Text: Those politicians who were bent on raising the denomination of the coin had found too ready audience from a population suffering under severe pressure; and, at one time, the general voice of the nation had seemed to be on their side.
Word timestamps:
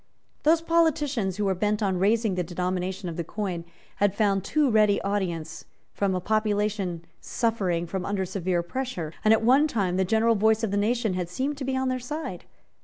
Those 0.41 0.61
politicians 0.61 1.37
who 1.37 1.45
were 1.45 1.53
bent 1.53 1.83
on 1.83 1.99
raising 1.99 2.33
the 2.33 2.41
denomination 2.41 3.07
of 3.07 3.17
the 3.17 3.23
coin 3.23 3.65
had 3.97 4.15
found 4.15 4.43
too 4.43 4.67
ready 4.71 4.99
audience 5.03 5.65
from 5.93 6.15
a 6.15 6.19
population 6.19 7.05
suffering 7.19 7.87
under 7.93 8.25
severe 8.25 8.63
pressure; 8.63 9.13
and, 9.23 9.31
at 9.31 9.43
one 9.43 9.67
time, 9.67 9.97
the 9.97 10.03
general 10.03 10.33
voice 10.33 10.63
of 10.63 10.71
the 10.71 10.75
nation 10.75 11.13
had 11.13 11.29
seemed 11.29 11.59
to 11.59 11.65
be 11.65 11.77
on 11.77 11.89
their 11.89 11.99
side. 11.99 12.45